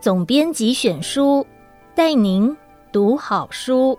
[0.00, 1.46] 总编辑选书，
[1.94, 2.54] 带您
[2.92, 3.98] 读好书。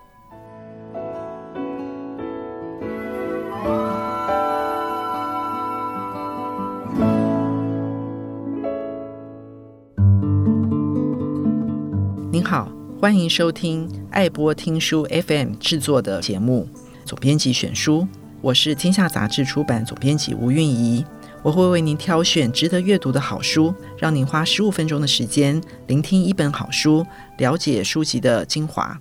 [12.31, 16.67] 您好，欢迎收听爱播听书 FM 制作的节目
[17.07, 18.01] 《总编辑选书》，
[18.43, 21.05] 我是天下杂志出版总编辑吴韵仪。
[21.43, 27.05] 我会为您挑选值得阅读的好书，让您花十五分钟的时间聆听一本好书，
[27.37, 28.99] 了解书籍的精华。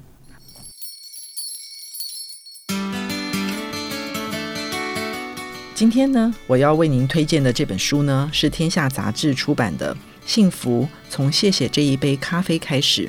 [5.75, 9.95] 今天呢，我要为您推荐的这本书呢，是天下杂志出版的
[10.27, 13.07] 《幸福从谢谢这一杯咖啡开始》。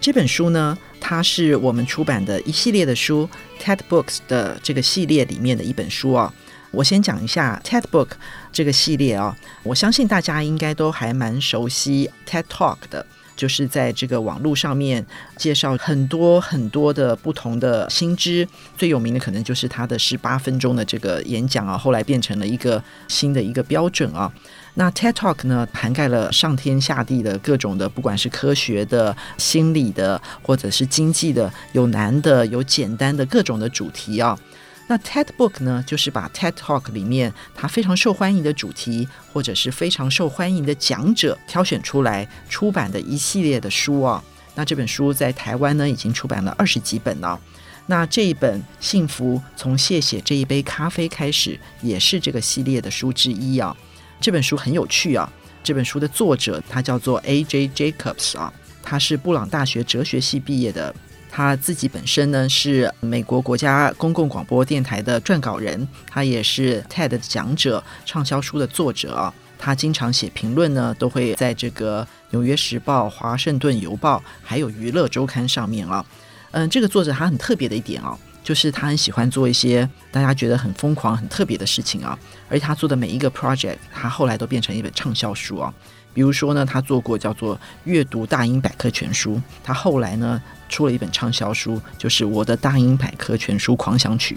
[0.00, 3.28] 这本书呢，它是我们出版的一系列的书
[3.60, 6.32] ，TED Books 的这个系列里面的一本书啊。
[6.72, 8.08] 我先讲一下 TED Book
[8.52, 24.30] 这个系列啊，我相信大家应该都还蛮熟悉 TED Talk 的，就是在这个网络上面介绍很多很多的不同的新知，最有名的可能就是他的十八分钟的这个演讲啊，后来变成了一个新的一个标准啊。
[24.78, 34.38] 那 TED Talk 呢，涵盖了上天下地的各种的，不管是科学的、心理的，或者是经济的，有难的、有简单的各种的主题啊。
[34.86, 44.22] 那 TED Book 呢，就是把 TED Talk 里面它非常受欢迎的主题，或者是非常受欢迎的讲者挑选出来出版的一系列的书啊。
[44.54, 47.40] 那这本书在台湾呢，已经出版了二十几本了。
[47.86, 53.74] 那这一本《幸福从谢谢这一杯咖啡开始》也是这个系列的书之一啊。
[54.20, 55.30] 这本书很有趣啊。
[55.62, 57.68] 这本书的作者他叫做 A.J.
[57.68, 60.94] Jacobs 啊，他是布朗大学哲学系毕业的。
[61.28, 69.34] 他自己本身呢，是美国国家公共广播电台的撰稿人，他也是 TED 的讲者、畅销书的作者啊。
[69.58, 76.04] 他经常写评论呢，都会在这个《纽约时报》、《华盛顿邮报》还有《娱乐周刊》上面啊。
[76.52, 82.16] 嗯，这个作者他很特别的一点啊，就是他很喜欢做一些大家觉得很疯狂、很特别的事情啊。
[82.48, 85.74] 而且他做的每一个 project，他后来都变成一本畅销书啊。
[86.14, 89.34] 比如说呢，他做过叫做《阅读大英百科全书》，
[89.64, 94.34] 他后来呢出了一本畅销书，就是《我的大英百科全书狂想曲》，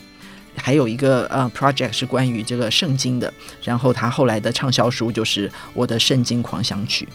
[0.59, 3.31] 还有一个呃 project 是关于这个圣经的，
[3.63, 7.05] 然后他后来的畅销书就是《我的圣经狂想曲》。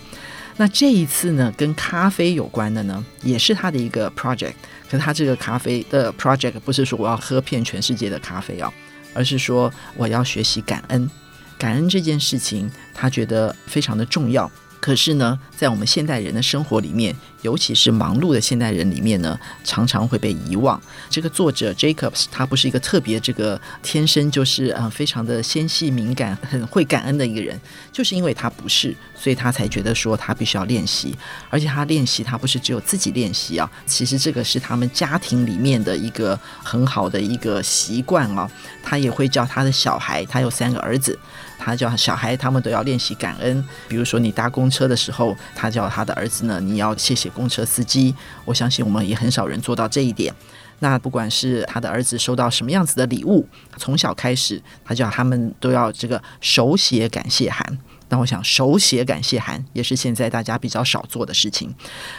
[0.56, 4.54] 那这一次呢，跟咖啡有关的呢，也是他的一个 project，
[4.88, 8.72] 可他这个咖啡的 project 不是说我要喝遍全世界的咖啡哦，
[9.12, 11.10] 而是说我要学习感恩。
[11.58, 14.50] 感恩这件事情，他觉得非常的重要。
[14.80, 20.80] 可是呢，在我们现代人的生活里面，尤其是忙碌的现代人里面呢，常常会被遗忘。
[21.10, 27.60] 这个作者 Jacobs，他不是一个特别这个天生就是嗯、非常的纤细敏感、很会感恩的一个人，
[27.92, 31.14] 就是因为他不是，所以他才觉得说他必须要练习。
[31.50, 38.50] 而且他练习，他不是只有自己练习啊，其实这个是他们家庭里面的一个很好的一个习惯啊。
[38.82, 41.18] 他也会教他的小孩，他有三个儿子。
[41.56, 43.64] 他叫小孩，他们都要练习感恩。
[43.88, 48.14] 比如说，你搭公车的时候，他叫他的儿子呢，你要谢谢公车司机。
[48.46, 50.32] 我相信我们也很少人做到这一点。
[50.80, 53.46] 那不管是他的儿子收到什么样子的礼物，
[53.76, 57.78] 从小开始，他叫他们都要这个手写感谢函。
[58.10, 61.74] 那我想，手写感谢函也是现在大家比较少做的事情。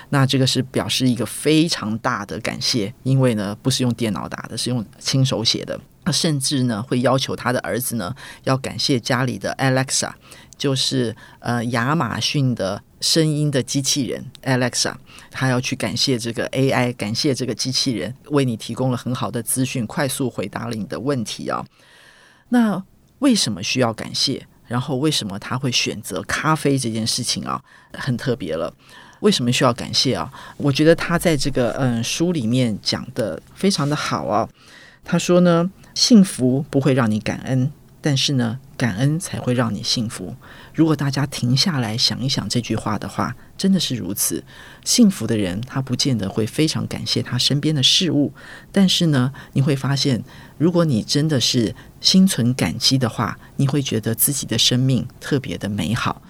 [0.09, 5.80] 那这个是表示一个非常大的感谢，因为呢，不是用电脑打的，是用亲手写的。
[6.04, 8.14] 他甚至呢，会要求他的儿子呢，
[8.46, 10.12] 要感谢家里的 Alexa，
[10.58, 14.96] 就是呃亚马逊的声音的机器人 Alexa，
[15.30, 21.64] 他要去感谢这个 AI，感谢这个机器人为你提供了很好的资讯，快速回答了你的问题啊。
[22.50, 22.84] 那
[23.20, 24.48] 为什么需要感谢？
[24.68, 27.62] 然后为什么他会选择咖啡这件事情啊？
[27.94, 28.74] 很特别了。
[29.20, 30.34] 为什么需要感谢啊？
[30.58, 34.50] 我觉得他在这个嗯书里面讲的非常的好啊。
[35.04, 35.70] 他说呢。
[35.96, 40.36] 幸福不会让你感恩，但是呢，感恩才会让你幸福。
[40.74, 44.44] 如果大家停下来想一想这句话的话，真的是如此。
[44.83, 48.33] 幸福的人，他不见得会非常感谢他身边的事物，
[48.72, 50.24] 但是呢，你会发现，
[50.57, 56.22] 如果你真的是心存感激的话，你会觉得自己的生命特别的美好。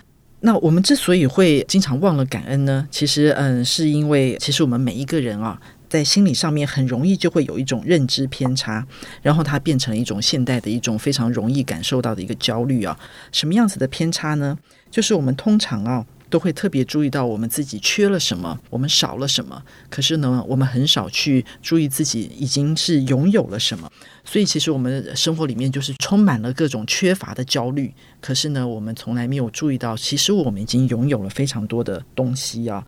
[0.42, 2.88] 那我们之所以会经常忘了感恩呢？
[2.92, 5.59] 其实，嗯，是因为其实我们每一个人啊。
[5.89, 8.85] 在心理上面很容易就会有一种认知偏差，
[9.21, 12.99] 然后它变成了一种现代的一种非常容易感受到的一个焦虑啊。
[13.31, 14.57] 什么样子的偏差呢？
[14.91, 19.61] 就是我们通常啊都会特别注意到我们自己缺了什么，我们少了什么。
[19.89, 23.91] 可是呢，我们很少去注意自己已经是拥有了什么。
[24.23, 27.93] 所以，其实我们的生活里面就是充满了各种缺乏的焦虑。
[28.21, 32.85] 可是呢，我们从来没有注意到，其实我们已经拥有了非常多的东西啊。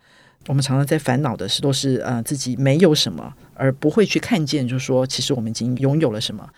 [0.48, 6.50] 我们常常在烦恼的是，都是呃自己没有什么，而不会去看见，就是说，其实我们已经拥有了什么。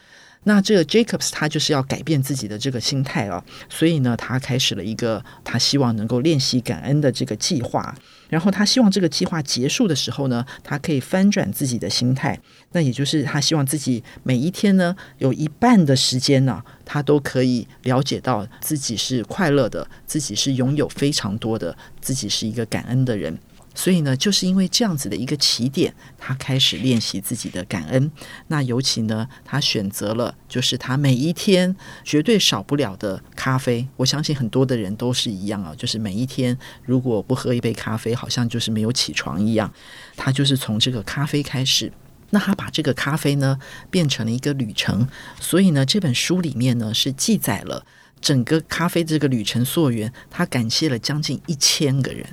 [0.43, 7.93] 那这个 Jacobs 他就是要改变自己的这个心态啊，所以呢，他开始了一个他希望能够练习感恩的这个计划。
[8.29, 12.39] 然后他希望这个计划结束的时候呢，他可以翻转自己的心态。
[12.71, 23.37] 那也就是他希望自己每一天呢，有一半的时间呢，他都可以了解到自己是快乐的，自己是拥有非常多的，自己是一个感恩的人。
[23.79, 28.11] 所以呢，就是因为这样子的一个起点，他开始练习自己的感恩。
[28.47, 31.73] 那尤其呢，他选择了就是他每一天
[32.03, 33.87] 绝对少不了的咖啡。
[33.95, 39.73] 我相信很多的人都是一样啊，就是每一天如果不喝一杯咖啡，好像就是没有起床一样。
[40.17, 41.89] 他就是从这个咖啡开始，
[42.31, 43.57] 那他把这个咖啡呢
[43.89, 45.07] 变成了一个旅程。
[45.39, 47.85] 所以呢，这本书里面呢是记载了
[48.19, 52.25] 整个咖啡这个旅程溯源，他感谢了将近一千个人。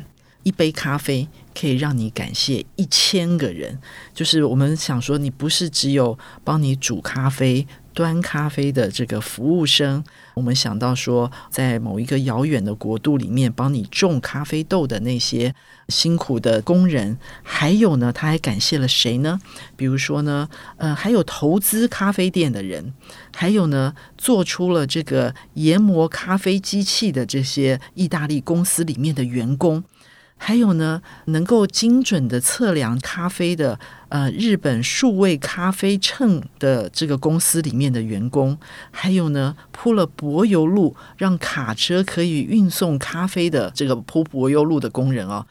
[0.46, 1.26] 一杯咖啡
[1.58, 3.80] 可以让你感谢一千个人，
[4.14, 10.04] 就是我们想说，你不是只有帮你煮咖啡、端咖啡的这个服务生，
[10.34, 15.52] 我们想到说，在某一个遥远的国度里面帮你种咖啡豆的那些
[15.88, 19.40] 辛苦的工人，还有呢，他还感谢了谁呢？
[19.74, 22.94] 比如说呢，呃，还有投资咖啡店的人，
[23.34, 29.82] 还有呢，做出了这个研磨咖啡机器的这些意大利公司里面的员工。
[30.38, 33.78] 还有呢，能够精准的测量咖啡的，
[34.10, 38.56] 呃，日本数位咖啡秤的这个公司里面的员工，
[38.90, 45.46] 还有呢，铺了柏油路让卡车可以运送咖啡的这个铺柏油路的工人哦。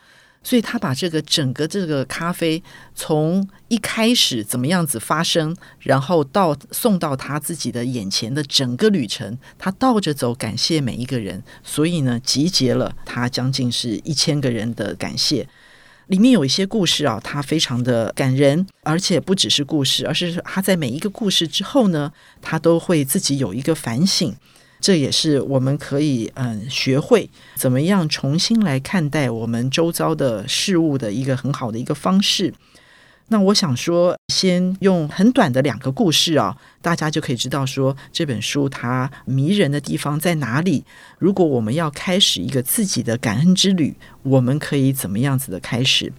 [0.46, 2.62] 所以他把这个整个这个咖啡
[2.94, 11.44] 从一开始怎么样子发生，然后到送到他自己的眼前的整个旅程，他倒着走，感谢每一个人。
[11.64, 15.50] 所以呢，集结了他将近是一千个人的感谢。
[16.06, 22.14] 里面有一些故事啊，他非常的感人，而且不只是故事，而是他在每一个故事之后呢，
[22.44, 24.36] 他都会自己有一个反省。
[24.86, 32.54] 这也是我们可以嗯学会怎么样重新来看待我们周遭的事物的一个很好的一个方式。
[33.30, 40.86] 那我想说，先用很短的两个故事啊，大家就可以知道说这本书它迷人的地方在哪里。
[41.18, 46.14] 如果我们要开始一个自己的感恩之旅，我们可以怎么样子的开始？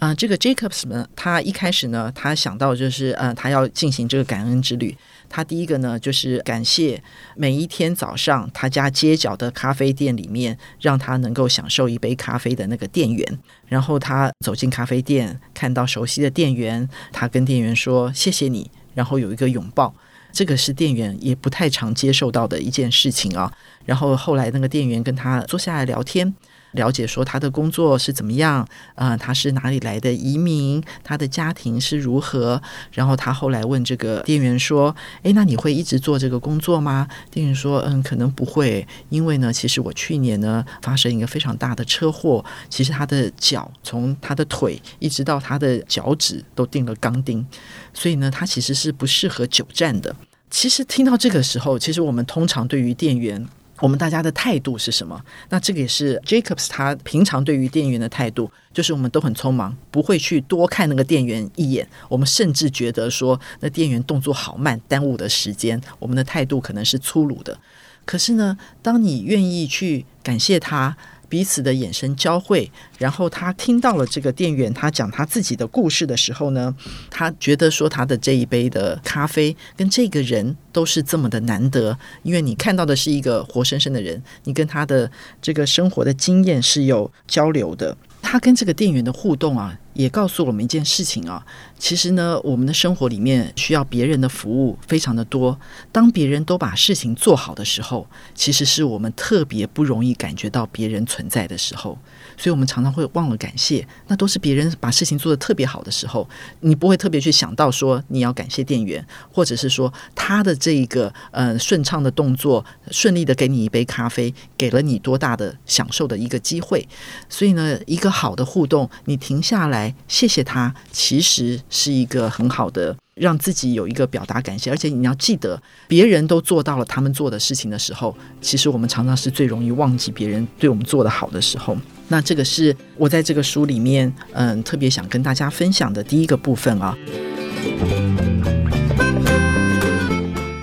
[0.00, 4.98] 啊、这个 Jacobs 呢，他一开始呢，他想到就是呃，他要进行这个感恩之旅。
[5.34, 7.02] 他第一个呢，就是感谢
[7.34, 13.38] 每一天早上他家街角的咖啡店里面，让他能够享受一杯咖啡的那个店员。
[13.66, 19.94] 然后他走进咖啡店，看到熟悉的店员，他跟店员说谢谢你，然后有一个拥抱。
[20.30, 23.50] 这个是店员也不太常接受到的一件事情啊。
[23.86, 26.34] 然后后来那个店员跟他坐下来聊天。
[26.72, 32.60] 了解说他的工作是怎么样，啊、他是哪里来的移民，他的家庭是如何。
[32.92, 47.46] 然后他后来问这个店员说：“诶，那你会一直做这个工作吗？”店员说：“嗯，可能不会，因为呢，其实我去年呢发生一个非常大的车祸，其实他的脚从他的腿一直到他的脚趾都钉了钢钉，
[47.94, 50.14] 所以呢，他其实是不适合久站的。”
[50.50, 53.46] 其实听到这个时候，其实我们通常对于店员。
[53.82, 55.20] 我们大家的态度是什么？
[55.48, 61.84] 那这个也是 Jacobs 他平常对于店员的态度，就是我们都很匆忙，不会去多看那个店员一眼。
[62.08, 65.80] 我们甚至觉得说那店员动作好慢，耽误的时间。
[65.98, 67.58] 我们的态度可能是粗鲁的。
[68.04, 70.96] 可是呢，当你愿意去感谢他。
[71.32, 76.76] 彼此的眼神交汇，然后他听到了这个店员他讲他自己的故事的时候呢，
[77.08, 85.10] 他觉得说他的这一杯的咖啡跟这个人都是这么的难得，因为你看到的是一个活生生的人，你跟他的
[85.40, 87.96] 这个生活的经验是有交流的。
[88.22, 91.44] 他跟这个店员的互动啊，也告诉我们一件事情啊，
[91.78, 95.58] 其实呢，我们的生活里面需要别人的服务非常的多。
[95.90, 101.98] 当别人都把事情做好的时候，其实是我们特别不容易感觉到别人存在的时候。
[102.38, 106.26] 所以我们常常会忘了感谢，那都是别人把事情做得特别好的时候，
[106.60, 116.88] 你不会特别去想到说你要感谢店员，或者是说他的这一个呃顺畅的动作，顺利的给你一杯咖啡，给了你多大的享受的一个机会。
[117.28, 131.76] 所以呢，一个好的互动，你停下来谢谢他，其实是一个很好的让自己有一个表达感谢，而且你要记得，别人都做到了他们做的事情的时候，其实我们常常是最容易忘记别人对我们做的好的时候。
[132.08, 136.94] 那这个是我在这个书里面，嗯，特别想跟大家分享的第一个部分啊。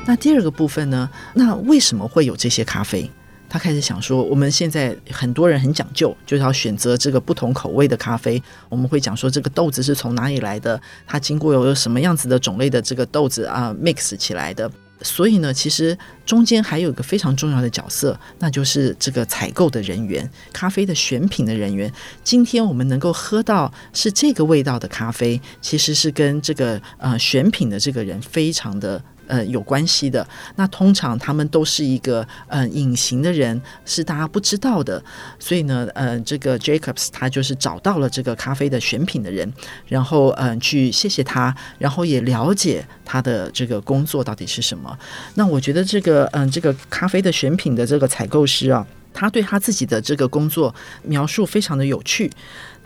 [0.06, 1.10] 那第二个部分呢？
[1.36, 3.10] 那为什么会有这些咖啡？
[3.50, 8.42] 他开始想说，我们现在很多人很讲究，就是要选择这个不同口味的咖啡。
[8.70, 10.80] 我们会讲说，这个豆子是从哪里来的？
[11.08, 14.72] 它经过有什么样子的种类的这个豆子啊 mix 起来的。
[15.02, 21.92] 所以呢，其实中间还有一个非常重要的角色，那就是这个采购的人员，咖啡的选品的人员。
[22.24, 29.02] 今天我们能够喝到是这个味道的咖啡，其实是跟这个呃选品的这个人非常的。
[29.30, 30.28] 呃，有关系的。
[30.58, 35.02] 那通常他们都是一个呃隐形的人，是大家不知道的。
[35.40, 39.54] 所以呢，呃，这个 Jacobs 他就是找到了这个咖啡的选品的人，
[39.88, 44.98] 然后嗯、去谢谢他，然后也了解他的这个工作到底是什么。
[45.36, 52.30] 那我觉得这个嗯、这个咖啡的选品的这个采购师啊，他对他自己的这个工作描述非常的有趣。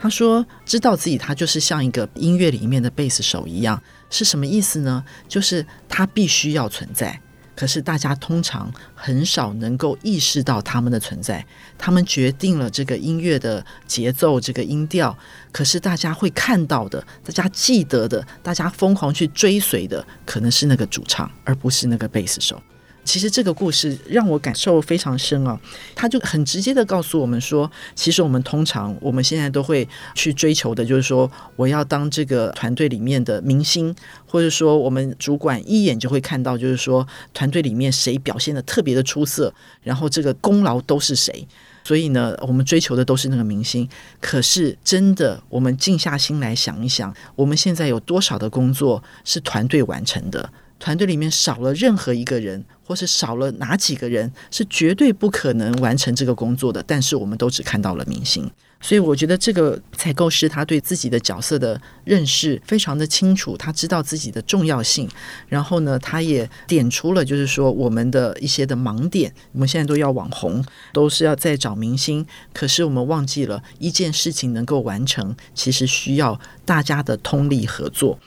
[0.04, 3.82] 他说，知道自己他就是像一个音乐里面的贝斯手一样。
[4.10, 5.02] 是什么意思呢？
[5.26, 7.18] 就是他必须要存在，
[7.56, 11.42] 可是大家通常很少能够意识到他们的存在。
[11.78, 15.16] 他们决定了这个音乐的节奏，这个音调，
[15.50, 22.62] 可是大家会看到的，大家记得的，大家疯狂去追随的，可能是那个主唱，而不是那个贝斯手。
[23.04, 25.60] 其实这个故事让我感受非常深啊！
[25.94, 33.94] 他就很直接的告诉我们说，其实我们通常我们现在都会去追求的，就是说我要当这个团队里面的明星，
[34.26, 41.46] 或者说我们主管一眼就会看到，就是说团队里面谁表现得特别的出色，然后这个功劳都是谁。
[41.86, 43.86] 所以呢，我们追求的都是那个明星。
[44.18, 50.50] 可是真的，我们静下心来想一想，我们现在有多少的工作是团队完成的？
[50.78, 52.64] 团队里面少了任何一个人。
[52.86, 58.46] 或是少了哪几个人是绝对不可能完成这个工作的，但是我们都只看到了明星，
[58.78, 65.08] 所以我觉得这个采购师他对自己的角色的认识非常的清楚，他知道自己的重要性，
[65.48, 70.62] 然后呢，他也点出了就是说我们的一些的盲点，我们现在都要网红，
[70.92, 78.18] 都是要在找明星，可是我们忘记了一件事情能够完成，其实需要大家的通力合作。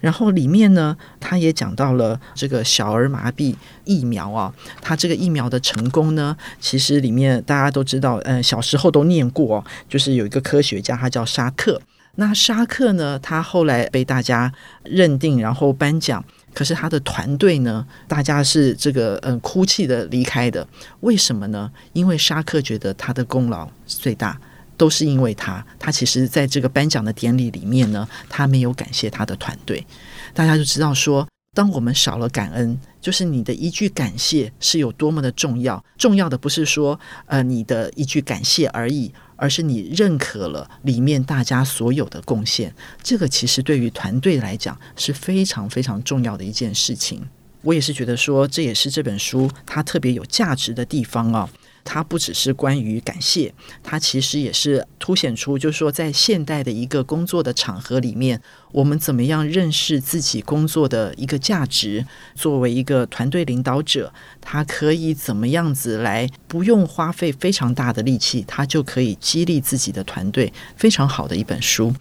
[0.00, 3.54] 然后里面呢，他也讲到了这个小儿麻痹
[3.84, 11.80] 疫苗啊，他这个疫苗的成功呢，其实里面大家都知道，嗯，小时候都念过，就是有一个科学家，他叫沙克。
[12.16, 14.52] 那沙克呢，他后来被大家
[14.84, 20.66] 认定，然后颁奖，可是他的团队呢，大家是这个嗯哭泣的离开的。
[21.00, 21.70] 为什么呢？
[21.92, 24.38] 因为沙克觉得他的功劳最大。
[24.80, 29.86] 都是因为他，他其实在这个颁奖的典礼里面呢，他没有感谢他的团队。
[30.32, 35.84] 大家就知道说，当我们少了感恩，就是你的一句感谢是有多么的重要。
[35.98, 42.74] 重要的不是说，呃，你的一句感谢而已，而是你认可了里面大家所有的贡献。
[43.02, 47.22] 这个其实对于团队来讲是非常非常重要的一件事情。
[47.60, 51.46] 我也是觉得说，这也是这本书它特别有价值的地方啊。
[51.84, 58.40] 它不只是关于感谢，它其实也是凸显出，就是说，在现代的一个工作的场合里面，
[58.72, 62.04] 我们怎么样认识自己工作的一个价值？
[62.34, 71.92] 作为一个团队领导者，他可以怎么样子来不用花费非常大的力气，他就可以激励自己的团队，非常好的一本书。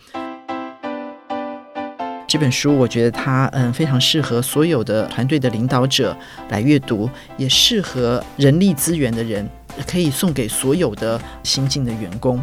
[2.28, 6.16] 这本书我觉得它嗯非常适合所有的团队的领导者
[6.50, 9.50] 来阅读，也适合人力资源的人。
[9.88, 12.42] 可以送给所有的新进的员工。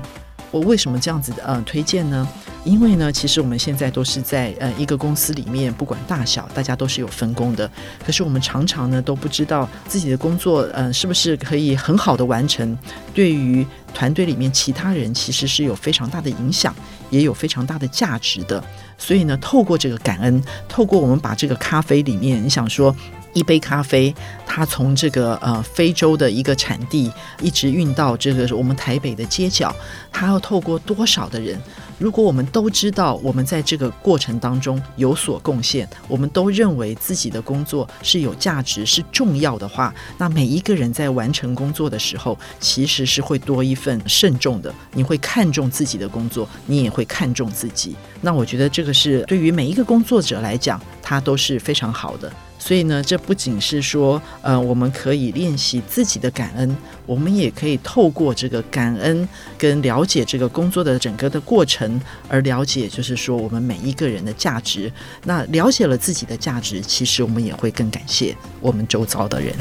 [0.53, 2.27] 我为什么这样子呃推荐呢？
[2.65, 7.71] 因为呢，其实我们现在都是在呃一个公司里面，不管大小，大家都是有分工的。
[8.05, 12.79] 可是我们常常呢都不知道自己的工作嗯、是不是可以很好的完成，
[13.13, 16.75] 对于团队里面其他人其实是有非常大的影响，
[17.11, 18.63] 也有非常大的价值的。
[18.97, 22.95] 所以呢，透过这个感恩，透过我们把这个咖啡里面，你想说。
[23.37, 24.15] 一杯咖啡，
[24.47, 27.13] 它从这个呃非洲的一个产地
[27.43, 29.75] 一直运到这个我们台北的街角，
[30.11, 31.61] 它要透过多少的人？
[31.99, 44.75] 如果我们都知道我们在这个过程当中有所贡献，我们都认为自己的工作是有价值、是重要的话，那每一个人在完成工作的时候，其实是会多一份慎重的。
[44.93, 47.95] 你会看重自己的工作，你也会看重自己。
[48.23, 52.33] 那我觉得这个是对于每一个工作者来讲，它都是非常好的。
[52.67, 64.91] 所以呢，这不仅是说，呃，我们可以练习自己的感恩，我们也可以透过这个感恩跟了解这个工作的整个的过程，而了解就是说我们每一个人的价值。
[65.23, 69.55] 那了解了自己的价值，其实我们也会更感谢我们周遭的人。